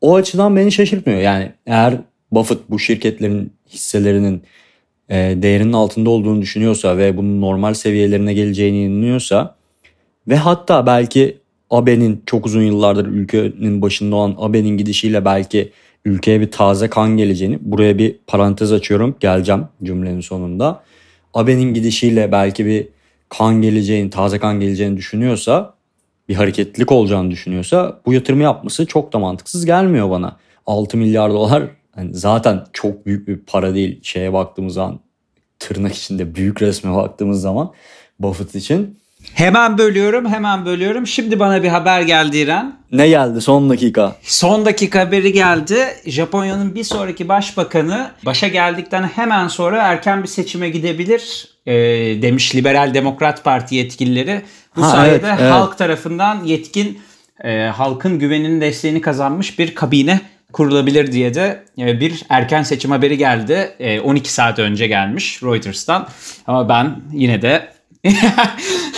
o 0.00 0.14
açıdan 0.14 0.56
beni 0.56 0.72
şaşırtmıyor. 0.72 1.20
Yani 1.20 1.52
eğer 1.66 1.94
Buffett 2.32 2.58
bu 2.70 2.78
şirketlerin 2.78 3.52
hisselerinin 3.68 4.42
e, 5.08 5.14
değerinin 5.16 5.72
altında 5.72 6.10
olduğunu 6.10 6.42
düşünüyorsa 6.42 6.98
ve 6.98 7.16
bunun 7.16 7.40
normal 7.40 7.74
seviyelerine 7.74 8.34
geleceğini 8.34 8.84
inanıyorsa 8.84 9.56
ve 10.28 10.36
hatta 10.36 10.86
belki 10.86 11.38
Abe'nin 11.70 12.22
çok 12.26 12.46
uzun 12.46 12.62
yıllardır 12.62 13.06
ülkenin 13.06 13.82
başında 13.82 14.16
olan 14.16 14.34
Abe'nin 14.38 14.78
gidişiyle 14.78 15.24
belki 15.24 15.72
ülkeye 16.06 16.40
bir 16.40 16.50
taze 16.50 16.90
kan 16.90 17.16
geleceğini 17.16 17.58
buraya 17.60 17.98
bir 17.98 18.16
parantez 18.26 18.72
açıyorum 18.72 19.16
geleceğim 19.20 19.64
cümlenin 19.82 20.20
sonunda. 20.20 20.82
Abe'nin 21.34 21.74
gidişiyle 21.74 22.32
belki 22.32 22.66
bir 22.66 22.88
kan 23.28 23.62
geleceğini, 23.62 24.10
taze 24.10 24.38
kan 24.38 24.60
geleceğini 24.60 24.96
düşünüyorsa, 24.96 25.74
bir 26.28 26.34
hareketlilik 26.34 26.92
olacağını 26.92 27.30
düşünüyorsa 27.30 28.00
bu 28.06 28.12
yatırımı 28.12 28.42
yapması 28.42 28.86
çok 28.86 29.12
da 29.12 29.18
mantıksız 29.18 29.66
gelmiyor 29.66 30.10
bana. 30.10 30.36
6 30.66 30.96
milyar 30.96 31.30
dolar 31.30 31.62
yani 31.96 32.14
zaten 32.14 32.64
çok 32.72 33.06
büyük 33.06 33.28
bir 33.28 33.38
para 33.38 33.74
değil 33.74 34.00
şeye 34.02 34.32
baktığımız 34.32 34.74
zaman 34.74 35.00
tırnak 35.58 35.94
içinde 35.94 36.34
büyük 36.34 36.62
resme 36.62 36.94
baktığımız 36.94 37.40
zaman 37.40 37.72
Buffett 38.20 38.54
için. 38.54 38.98
Hemen 39.34 39.78
bölüyorum 39.78 40.28
hemen 40.28 40.66
bölüyorum. 40.66 41.06
Şimdi 41.06 41.38
bana 41.38 41.62
bir 41.62 41.68
haber 41.68 42.02
geldi 42.02 42.36
İren. 42.38 42.76
Ne 42.92 43.08
geldi 43.08 43.40
son 43.40 43.70
dakika? 43.70 44.16
Son 44.22 44.64
dakika 44.64 45.00
haberi 45.00 45.32
geldi. 45.32 45.76
Japonya'nın 46.06 46.74
bir 46.74 46.84
sonraki 46.84 47.28
başbakanı 47.28 48.10
başa 48.24 48.48
geldikten 48.48 49.02
hemen 49.02 49.48
sonra 49.48 49.82
erken 49.82 50.22
bir 50.22 50.28
seçime 50.28 50.68
gidebilir 50.68 51.48
e, 51.66 51.74
demiş 52.22 52.54
Liberal 52.54 52.94
Demokrat 52.94 53.44
Parti 53.44 53.74
yetkilileri. 53.74 54.42
Bu 54.76 54.82
Ha, 54.82 54.88
sayede 54.90 55.26
evet, 55.26 55.38
evet. 55.40 55.52
halk 55.52 55.78
tarafından 55.78 56.44
yetkin 56.44 56.98
e, 57.44 57.62
halkın 57.62 58.18
güveninin 58.18 58.60
desteğini 58.60 59.00
kazanmış 59.00 59.58
bir 59.58 59.74
kabine 59.74 60.20
kurulabilir 60.52 61.12
diye 61.12 61.34
de 61.34 61.64
e, 61.78 62.00
bir 62.00 62.24
erken 62.28 62.62
seçim 62.62 62.90
haberi 62.90 63.18
geldi. 63.18 63.74
E, 63.78 64.00
12 64.00 64.32
saat 64.32 64.58
önce 64.58 64.86
gelmiş 64.86 65.42
Reuters'tan. 65.42 66.08
Ama 66.46 66.68
ben 66.68 66.96
yine 67.12 67.42
de 67.42 67.68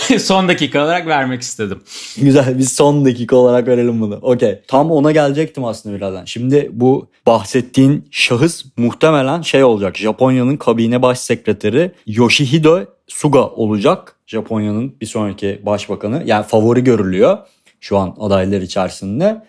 son 0.19 0.47
dakika 0.47 0.83
olarak 0.83 1.07
vermek 1.07 1.41
istedim. 1.41 1.79
Güzel 2.17 2.57
biz 2.57 2.75
son 2.75 3.05
dakika 3.05 3.35
olarak 3.35 3.67
verelim 3.67 4.01
bunu. 4.01 4.19
Okey. 4.21 4.61
Tam 4.67 4.91
ona 4.91 5.11
gelecektim 5.11 5.65
aslında 5.65 5.95
birazdan. 5.95 6.25
Şimdi 6.25 6.69
bu 6.73 7.07
bahsettiğin 7.25 8.07
şahıs 8.11 8.65
muhtemelen 8.77 9.41
şey 9.41 9.63
olacak. 9.63 9.97
Japonya'nın 9.97 10.57
kabine 10.57 11.01
baş 11.01 11.19
sekreteri 11.19 11.91
Yoshihide 12.07 12.87
Suga 13.07 13.47
olacak. 13.47 14.15
Japonya'nın 14.27 14.95
bir 15.01 15.05
sonraki 15.05 15.61
başbakanı. 15.65 16.23
Yani 16.25 16.45
favori 16.45 16.83
görülüyor 16.83 17.37
şu 17.79 17.97
an 17.97 18.15
adaylar 18.19 18.61
içerisinde. 18.61 19.41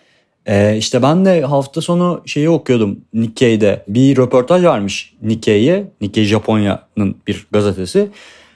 Ee, 0.45 0.77
işte 0.77 1.01
ben 1.01 1.25
de 1.25 1.41
hafta 1.41 1.81
sonu 1.81 2.21
şeyi 2.25 2.49
okuyordum 2.49 2.99
Nikkei'de. 3.13 3.83
Bir 3.87 4.17
röportaj 4.17 4.63
varmış 4.63 5.13
Nikkei'ye. 5.21 5.91
Nikkei 6.01 6.25
Japonya'nın 6.25 7.15
bir 7.27 7.47
gazetesi. 7.51 8.09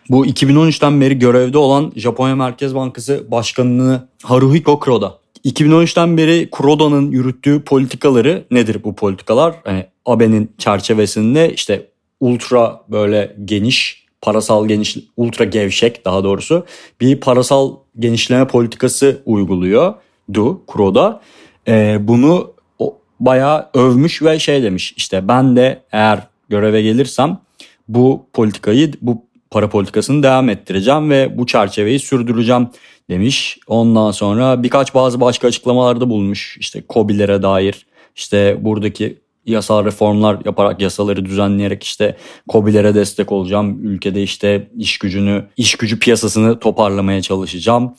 Bu 0.10 0.26
2013'ten 0.26 1.02
beri 1.02 1.20
görevde 1.20 1.58
olan 1.58 1.92
Japonya 1.96 2.36
Merkez 2.36 2.76
Bankası 2.76 3.32
Başkanı'nı 3.32 4.08
Haruhiko 4.24 4.80
Kuroda. 4.80 5.20
2013'ten 5.46 6.18
beri 6.18 6.50
Kuroda'nın 6.50 7.12
yürüttüğü 7.12 7.62
politikaları 7.64 8.46
nedir 8.52 8.84
bu 8.84 8.96
politikalar? 8.96 9.56
Hani 9.64 9.86
Abe'nin 10.06 10.52
çerçevesinde 10.58 11.54
işte 11.54 11.88
ultra 12.20 12.82
böyle 12.90 13.36
geniş 13.46 14.06
parasal 14.22 14.68
geniş 14.68 14.98
ultra 15.18 15.46
gevşek 15.46 16.06
daha 16.06 16.24
doğrusu 16.24 16.66
bir 17.02 17.20
parasal 17.20 17.76
genişleme 18.00 18.48
politikası 18.48 19.22
uyguluyor 19.26 19.94
du 20.34 20.62
Kuroda. 20.68 21.22
Ee, 21.68 21.98
bunu 22.02 22.54
o, 22.80 22.98
bayağı 23.20 23.70
övmüş 23.74 24.22
ve 24.22 24.40
şey 24.40 24.64
demiş 24.64 24.94
işte 24.98 25.28
ben 25.28 25.56
de 25.56 25.82
eğer 25.92 26.28
göreve 26.50 26.82
gelirsem 26.82 27.40
bu 27.88 28.26
politikayı 28.34 28.92
bu 29.02 29.25
para 29.56 29.70
politikasını 29.70 30.24
devam 30.24 30.50
ettireceğim 30.50 31.10
ve 31.10 31.38
bu 31.38 31.46
çerçeveyi 31.46 32.00
sürdüreceğim 32.00 32.68
demiş. 33.10 33.58
Ondan 33.68 34.12
sonra 34.12 34.64
birkaç 34.64 34.96
bazı 34.96 35.22
başka 35.22 35.48
açıklamalarda 35.48 36.10
bulmuş. 36.10 36.58
İşte 36.60 36.84
COBİ'lere 36.90 37.42
dair 37.42 37.86
işte 38.16 38.58
buradaki 38.60 39.18
yasal 39.46 39.86
reformlar 39.86 40.38
yaparak 40.46 40.82
yasaları 40.82 41.26
düzenleyerek 41.26 41.84
işte 41.84 42.18
COBİ'lere 42.50 42.96
destek 42.96 43.32
olacağım. 43.32 43.80
Ülkede 43.84 44.24
işte 44.24 44.68
iş 44.78 44.98
gücünü, 44.98 45.46
iş 45.58 45.76
gücü 45.76 46.00
piyasasını 46.00 46.60
toparlamaya 46.60 47.22
çalışacağım 47.22 47.96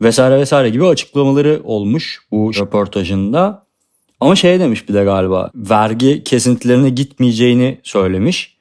vesaire 0.00 0.38
vesaire 0.38 0.70
gibi 0.70 0.86
açıklamaları 0.86 1.60
olmuş 1.64 2.20
bu 2.30 2.50
röportajında. 2.54 3.66
Ama 4.20 4.36
şey 4.36 4.60
demiş 4.60 4.88
bir 4.88 4.94
de 4.94 5.04
galiba 5.04 5.50
vergi 5.54 6.24
kesintilerine 6.24 6.90
gitmeyeceğini 6.90 7.80
söylemiş. 7.82 8.51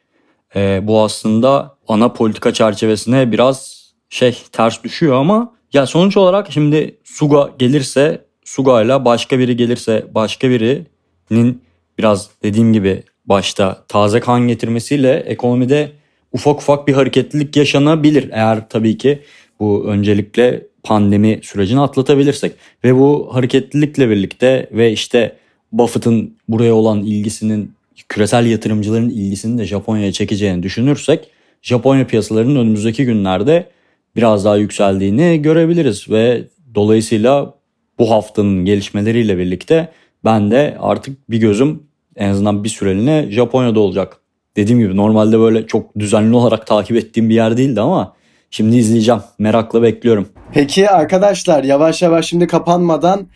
Ee, 0.56 0.80
bu 0.84 1.02
aslında 1.02 1.78
ana 1.88 2.14
politika 2.14 2.54
çerçevesine 2.54 3.32
biraz 3.32 3.82
şey 4.10 4.38
ters 4.52 4.84
düşüyor 4.84 5.16
ama 5.16 5.54
ya 5.74 5.86
sonuç 5.86 6.18
olarak 6.18 6.52
şimdi 6.52 6.98
Suga 7.04 7.50
gelirse 7.60 8.26
Suga 8.46 8.82
ile 8.82 9.06
başka 9.06 9.40
biri 9.40 9.56
gelirse 9.58 10.06
başka 10.16 10.50
birinin 10.50 11.62
biraz 11.98 12.30
dediğim 12.44 12.74
gibi 12.74 13.04
başta 13.26 13.86
taze 13.88 14.20
kan 14.20 14.48
getirmesiyle 14.48 15.14
ekonomide 15.14 15.92
ufak 16.32 16.62
ufak 16.62 16.88
bir 16.88 16.94
hareketlilik 16.94 17.56
yaşanabilir. 17.56 18.30
Eğer 18.32 18.70
tabii 18.70 18.98
ki 18.98 19.22
bu 19.60 19.86
öncelikle 19.88 20.68
pandemi 20.84 21.40
sürecini 21.44 21.82
atlatabilirsek 21.82 22.52
ve 22.84 22.96
bu 22.96 23.30
hareketlilikle 23.32 24.10
birlikte 24.10 24.70
ve 24.72 24.92
işte 24.92 25.36
Buffett'ın 25.72 26.38
buraya 26.48 26.74
olan 26.74 27.04
ilgisinin 27.04 27.74
küresel 28.10 28.46
yatırımcıların 28.46 29.10
ilgisini 29.10 29.58
de 29.58 29.66
Japonya'ya 29.66 30.12
çekeceğini 30.12 30.64
düşünürsek 30.64 31.28
Japonya 31.62 32.08
piyasalarının 32.08 32.56
önümüzdeki 32.56 33.06
günlerde 33.06 33.70
biraz 34.16 34.46
daha 34.46 34.58
yükseldiğini 34.58 35.42
görebiliriz 35.42 36.10
ve 36.10 36.48
dolayısıyla 36.76 37.54
bu 38.00 38.12
haftanın 38.12 38.66
gelişmeleriyle 38.66 39.38
birlikte 39.38 39.92
ben 40.26 40.52
de 40.52 40.78
artık 40.80 41.30
bir 41.30 41.38
gözüm 41.38 41.84
en 42.16 42.30
azından 42.30 42.64
bir 42.64 42.70
süreliğine 42.70 43.28
Japonya'da 43.30 43.80
olacak. 43.80 44.18
dediğim 44.56 44.80
gibi 44.80 44.98
normalde 44.98 45.40
böyle 45.40 45.68
çok 45.68 46.00
düzenli 46.00 46.36
olarak 46.36 46.68
takip 46.68 46.98
ettiğim 46.98 47.30
bir 47.30 47.36
yer 47.36 47.58
değildi 47.58 47.82
ama 47.82 48.14
şimdi 48.52 48.78
izleyeceğim. 48.78 49.22
Merakla 49.40 49.82
bekliyorum. 49.82 50.30
Peki 50.54 50.90
arkadaşlar 50.90 51.64
yavaş 51.64 52.02
yavaş 52.02 52.26
şimdi 52.26 52.48
kapanmadan 52.48 53.28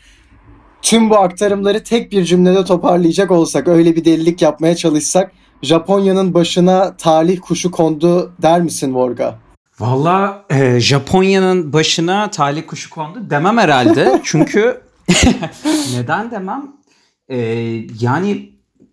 tüm 0.86 1.10
bu 1.10 1.18
aktarımları 1.18 1.84
tek 1.84 2.12
bir 2.12 2.24
cümlede 2.24 2.66
toparlayacak 2.66 3.32
olsak, 3.32 3.68
öyle 3.68 3.96
bir 3.96 4.06
delilik 4.06 4.42
yapmaya 4.42 4.76
çalışsak 4.76 5.32
Japonya'nın 5.62 6.34
başına 6.34 6.98
talih 6.98 7.40
kuşu 7.42 7.72
kondu 7.72 8.34
der 8.42 8.62
misin 8.62 8.94
Vorga? 8.94 9.40
Valla 9.80 10.46
e, 10.50 10.80
Japonya'nın 10.80 11.74
başına 11.74 12.30
talih 12.30 12.68
kuşu 12.68 12.90
kondu 12.90 13.30
demem 13.30 13.58
herhalde. 13.58 14.22
Çünkü 14.24 14.82
neden 15.94 16.32
demem? 16.32 16.72
E, 17.30 17.38
yani 18.00 18.50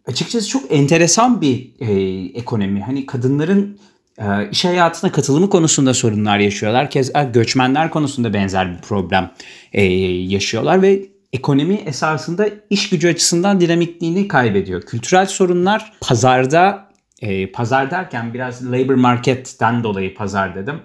açıkçası 0.07 0.49
çok 0.49 0.73
enteresan 0.73 1.41
bir 1.41 1.73
e, 1.81 1.93
ekonomi. 2.39 2.81
Hani 2.81 3.07
kadınların 3.07 3.79
e, 4.19 4.51
iş 4.51 4.65
hayatına 4.65 5.13
katılımı 5.13 5.51
konusunda 5.51 5.95
sorunlar 5.95 6.39
yaşıyorlar. 6.39 6.91
Keza 6.91 7.23
göçmenler 7.23 7.91
konusunda 7.91 8.35
benzer 8.35 8.77
bir 8.77 8.81
problem 8.81 9.31
e, 9.73 9.85
yaşıyorlar 10.13 10.83
ve 10.83 11.12
ekonomi 11.33 11.75
esasında 11.75 12.49
iş 12.71 12.91
gücü 12.91 13.09
açısından 13.09 13.61
dinamikliğini 13.61 14.29
kaybediyor. 14.29 14.83
Kültürel 14.83 15.27
sorunlar 15.27 15.93
pazarda 16.01 16.89
e, 17.23 17.53
pazar 17.53 17.91
derken 17.91 18.35
biraz 18.35 18.73
labor 18.73 18.95
market'ten 18.95 19.85
dolayı 19.85 20.15
pazar 20.15 20.55
dedim. 20.55 20.77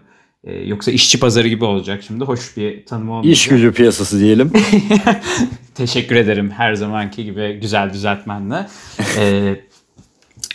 E, 0.43 0.53
yoksa 0.53 0.91
işçi 0.91 1.19
pazarı 1.19 1.47
gibi 1.47 1.65
olacak 1.65 2.03
şimdi. 2.07 2.23
Hoş 2.23 2.57
bir 2.57 2.85
tanım 2.85 3.09
olmayacak. 3.09 3.33
İş 3.33 3.47
gücü 3.47 3.73
piyasası 3.73 4.19
diyelim. 4.19 4.51
Teşekkür 5.75 6.15
ederim 6.15 6.51
her 6.51 6.73
zamanki 6.73 7.23
gibi 7.25 7.59
güzel 7.61 7.93
düzeltmenle. 7.93 8.67
e, 9.17 9.55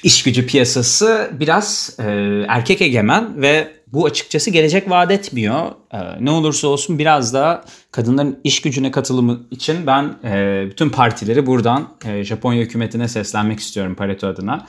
iş 0.03 0.23
gücü 0.23 0.47
piyasası 0.47 1.31
biraz 1.41 1.97
e, 1.99 2.03
erkek 2.49 2.83
egemen 2.83 3.43
ve 3.43 3.73
bu 3.87 4.07
açıkçası 4.07 4.51
gelecek 4.51 4.91
vaat 4.91 5.11
etmiyor. 5.11 5.71
E, 5.93 5.99
ne 6.25 6.31
olursa 6.31 6.69
olsun 6.69 6.99
biraz 6.99 7.35
daha 7.35 7.65
kadınların 7.91 8.41
iş 8.45 8.61
gücüne 8.61 8.91
katılımı 8.91 9.41
için 9.51 9.87
ben 9.87 10.17
e, 10.25 10.65
bütün 10.71 10.91
partileri 10.91 11.47
buradan 11.47 11.89
e, 12.05 12.25
Japonya 12.25 12.63
hükümetine 12.63 13.09
seslenmek 13.09 13.61
istiyorum 13.61 13.95
Pareto 13.95 14.27
adına. 14.27 14.67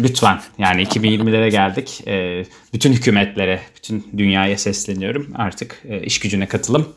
Lütfen 0.00 0.40
yani 0.58 0.82
2020'lere 0.82 1.50
geldik. 1.50 2.00
E, 2.06 2.44
bütün 2.72 2.92
hükümetlere, 2.92 3.60
bütün 3.76 4.06
dünyaya 4.18 4.58
sesleniyorum. 4.58 5.32
Artık 5.34 5.82
e, 5.88 6.00
iş 6.02 6.20
gücüne 6.20 6.48
katılım 6.48 6.88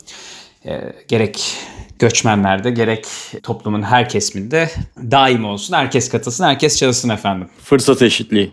e, 0.66 0.82
gerek 1.08 1.56
göçmenlerde 2.00 2.72
gerek 2.72 3.08
toplumun 3.44 3.82
her 3.82 4.10
kesiminde 4.10 4.70
daim 5.12 5.46
olsun. 5.46 5.74
Herkes 5.74 6.10
katılsın, 6.10 6.44
herkes 6.44 6.78
çalışsın 6.78 7.10
efendim. 7.10 7.48
Fırsat 7.64 8.02
eşitliği. 8.02 8.52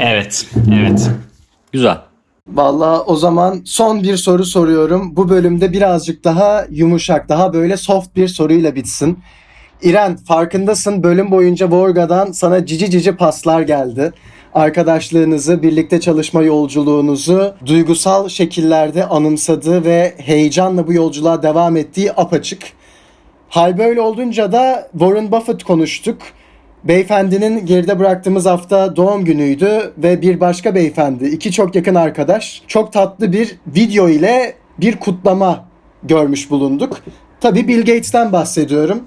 Evet, 0.00 0.46
evet. 0.74 1.10
Güzel. 1.72 1.98
Vallahi 2.48 3.00
o 3.00 3.16
zaman 3.16 3.62
son 3.64 4.02
bir 4.02 4.16
soru 4.16 4.44
soruyorum. 4.44 5.16
Bu 5.16 5.28
bölümde 5.28 5.72
birazcık 5.72 6.24
daha 6.24 6.66
yumuşak, 6.70 7.28
daha 7.28 7.52
böyle 7.52 7.76
soft 7.76 8.16
bir 8.16 8.28
soruyla 8.28 8.74
bitsin. 8.74 9.18
İren 9.82 10.16
farkındasın 10.16 11.02
bölüm 11.02 11.30
boyunca 11.30 11.70
Vorga'dan 11.70 12.32
sana 12.32 12.66
cici 12.66 12.90
cici 12.90 13.16
paslar 13.16 13.60
geldi. 13.60 14.12
Arkadaşlığınızı, 14.54 15.62
birlikte 15.62 16.00
çalışma 16.00 16.42
yolculuğunuzu 16.42 17.54
duygusal 17.66 18.28
şekillerde 18.28 19.06
anımsadığı 19.06 19.84
ve 19.84 20.14
heyecanla 20.18 20.86
bu 20.86 20.92
yolculuğa 20.92 21.42
devam 21.42 21.76
ettiği 21.76 22.12
apaçık. 22.12 22.62
Hal 23.48 23.78
böyle 23.78 24.00
olunca 24.00 24.52
da 24.52 24.88
Warren 24.92 25.32
Buffett 25.32 25.64
konuştuk. 25.64 26.18
Beyefendinin 26.84 27.66
geride 27.66 27.98
bıraktığımız 27.98 28.46
hafta 28.46 28.96
doğum 28.96 29.24
günüydü 29.24 29.92
ve 29.98 30.22
bir 30.22 30.40
başka 30.40 30.74
beyefendi, 30.74 31.24
iki 31.26 31.52
çok 31.52 31.74
yakın 31.74 31.94
arkadaş, 31.94 32.62
çok 32.66 32.92
tatlı 32.92 33.32
bir 33.32 33.56
video 33.66 34.08
ile 34.08 34.54
bir 34.80 34.96
kutlama 34.96 35.64
görmüş 36.02 36.50
bulunduk. 36.50 37.00
Tabii 37.40 37.68
Bill 37.68 37.78
Gates'ten 37.78 38.32
bahsediyorum. 38.32 39.02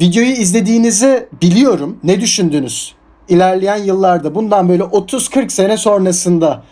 Videoyu 0.00 0.30
izlediğinizi 0.30 1.28
biliyorum. 1.42 1.98
Ne 2.04 2.20
düşündünüz? 2.20 2.94
İlerleyen 3.28 3.76
yıllarda 3.76 4.34
bundan 4.34 4.68
böyle 4.68 4.82
30-40 4.82 5.50
sene 5.50 5.76
sonrasında 5.76 6.62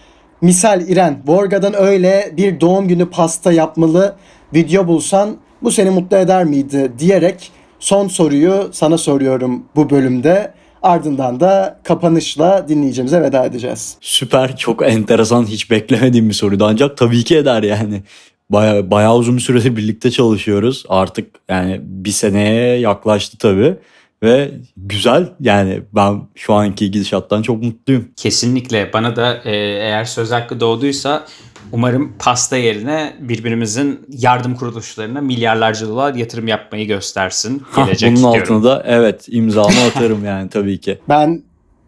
misal 0.41 0.89
İren 0.89 1.23
Vorga'dan 1.27 1.75
öyle 1.75 2.33
bir 2.37 2.61
doğum 2.61 2.89
günü 2.89 3.11
pasta 3.11 3.53
yapmalı 3.53 4.17
video 4.55 4.87
bulsan 4.87 5.37
bu 5.63 5.71
seni 5.71 5.91
mutlu 5.91 6.17
eder 6.17 6.45
miydi 6.45 6.93
diyerek 6.99 7.51
son 7.81 8.09
soruyu 8.09 8.69
sana 8.73 8.99
soruyorum 8.99 9.63
bu 9.77 9.91
bölümde. 9.91 10.55
Ardından 10.83 11.41
da 11.41 11.81
kapanışla 11.85 12.69
dinleyicimize 12.69 13.23
veda 13.23 13.45
edeceğiz. 13.45 13.97
Süper. 14.01 14.57
Çok 14.57 14.83
enteresan. 14.83 15.47
Hiç 15.47 15.71
beklemediğim 15.71 16.29
bir 16.29 16.35
soruydu. 16.35 16.65
Ancak 16.65 16.97
tabii 16.97 17.25
ki 17.25 17.37
eder 17.37 17.63
yani. 17.63 18.03
Baya, 18.51 18.91
bayağı 18.91 19.17
uzun 19.17 19.37
bir 19.37 19.43
süredir 19.43 19.77
birlikte 19.77 20.11
çalışıyoruz. 20.11 20.85
Artık 20.89 21.35
yani 21.49 21.81
bir 21.83 22.11
seneye 22.11 22.79
yaklaştı 22.79 23.39
tabii. 23.39 23.77
Ve 24.23 24.51
güzel 24.77 25.29
yani 25.41 25.83
ben 25.95 26.23
şu 26.35 26.55
anki 26.55 26.91
gidişattan 26.91 27.43
çok 27.43 27.63
mutluyum. 27.63 28.09
Kesinlikle 28.17 28.93
bana 28.93 29.17
da 29.17 29.41
e, 29.45 29.57
eğer 29.57 30.05
söz 30.05 30.31
hakkı 30.31 30.61
doğduysa 30.61 31.27
umarım 31.73 32.13
pasta 32.19 32.57
yerine 32.57 33.13
birbirimizin 33.21 34.01
yardım 34.09 34.55
kuruluşlarına 34.55 35.21
milyarlarca 35.21 35.89
dolar 35.89 36.15
yatırım 36.15 36.49
yapmayı 36.49 36.87
göstersin. 36.87 37.63
Hah, 37.71 37.87
Gelecek 37.87 38.11
Bunun 38.11 38.33
diyorum. 38.33 38.57
altına 38.57 38.65
da 38.71 38.83
evet 38.87 39.27
imzamı 39.29 39.83
atarım 39.89 40.25
yani 40.25 40.49
tabii 40.49 40.81
ki. 40.81 40.99
Ben 41.09 41.43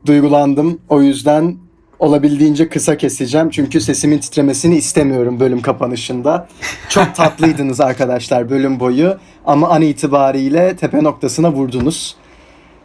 duygulandım. 0.06 0.80
O 0.88 1.02
yüzden 1.02 1.56
olabildiğince 1.98 2.68
kısa 2.68 2.96
keseceğim. 2.96 3.50
Çünkü 3.50 3.80
sesimin 3.80 4.18
titremesini 4.18 4.76
istemiyorum 4.76 5.40
bölüm 5.40 5.62
kapanışında. 5.62 6.48
Çok 6.88 7.14
tatlıydınız 7.14 7.80
arkadaşlar 7.80 8.50
bölüm 8.50 8.80
boyu. 8.80 9.16
Ama 9.46 9.68
an 9.68 9.82
itibariyle 9.82 10.76
tepe 10.76 11.04
noktasına 11.04 11.52
vurdunuz. 11.52 12.16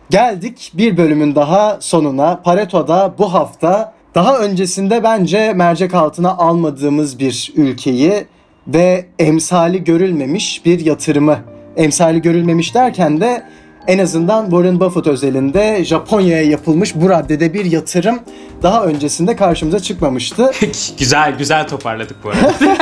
Geldik 0.09 0.71
bir 0.73 0.97
bölümün 0.97 1.35
daha 1.35 1.77
sonuna. 1.81 2.41
Pareto'da 2.41 3.15
bu 3.17 3.33
hafta 3.33 3.93
daha 4.15 4.39
öncesinde 4.39 5.03
bence 5.03 5.53
mercek 5.53 5.93
altına 5.93 6.31
almadığımız 6.37 7.19
bir 7.19 7.53
ülkeyi 7.55 8.25
ve 8.67 9.05
emsali 9.19 9.83
görülmemiş 9.83 10.65
bir 10.65 10.85
yatırımı. 10.85 11.39
Emsali 11.77 12.21
görülmemiş 12.21 12.75
derken 12.75 13.21
de 13.21 13.43
en 13.87 13.99
azından 13.99 14.43
Warren 14.43 14.79
Buffett 14.79 15.07
özelinde 15.07 15.85
Japonya'ya 15.85 16.43
yapılmış 16.43 16.95
bu 16.95 17.09
raddede 17.09 17.53
bir 17.53 17.65
yatırım 17.65 18.19
daha 18.63 18.85
öncesinde 18.85 19.35
karşımıza 19.35 19.79
çıkmamıştı. 19.79 20.51
güzel 20.99 21.37
güzel 21.37 21.67
toparladık 21.67 22.17
bu 22.23 22.29
arada. 22.29 22.53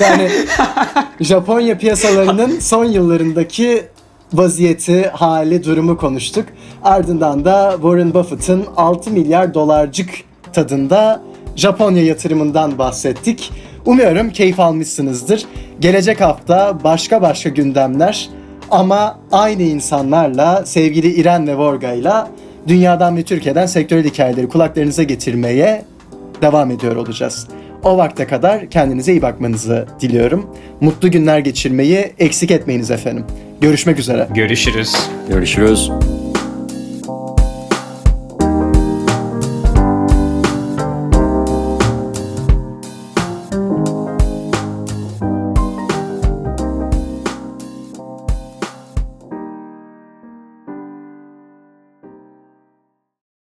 Yani 0.00 0.30
Japonya 1.20 1.78
piyasalarının 1.78 2.58
son 2.58 2.84
yıllarındaki 2.84 3.84
vaziyeti, 4.32 5.08
hali, 5.08 5.64
durumu 5.64 5.96
konuştuk. 5.96 6.46
Ardından 6.82 7.44
da 7.44 7.72
Warren 7.72 8.14
Buffett'ın 8.14 8.64
6 8.76 9.10
milyar 9.10 9.54
dolarcık 9.54 10.10
tadında 10.54 11.22
Japonya 11.56 12.04
yatırımından 12.04 12.78
bahsettik. 12.78 13.52
Umuyorum 13.86 14.30
keyif 14.30 14.60
almışsınızdır. 14.60 15.44
Gelecek 15.80 16.20
hafta 16.20 16.84
başka 16.84 17.22
başka 17.22 17.48
gündemler 17.48 18.28
ama 18.70 19.18
aynı 19.32 19.62
insanlarla 19.62 20.66
sevgili 20.66 21.14
İren 21.14 21.46
ve 21.46 21.56
Vorga'yla 21.56 22.28
dünyadan 22.68 23.16
ve 23.16 23.22
Türkiye'den 23.22 23.66
sektörel 23.66 24.04
hikayeleri 24.04 24.48
kulaklarınıza 24.48 25.02
getirmeye 25.02 25.84
devam 26.42 26.70
ediyor 26.70 26.96
olacağız. 26.96 27.48
O 27.84 27.96
vakte 27.96 28.26
kadar 28.26 28.70
kendinize 28.70 29.12
iyi 29.12 29.22
bakmanızı 29.22 29.86
diliyorum. 30.00 30.46
Mutlu 30.80 31.10
günler 31.10 31.38
geçirmeyi 31.38 32.12
eksik 32.18 32.50
etmeyiniz 32.50 32.90
efendim. 32.90 33.24
Görüşmek 33.60 33.98
üzere. 33.98 34.28
Görüşürüz. 34.34 34.96
Görüşürüz. 35.28 35.90